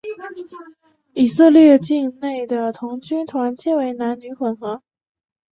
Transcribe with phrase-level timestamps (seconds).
[1.13, 4.81] 以色列境内的童军团皆为男女混合。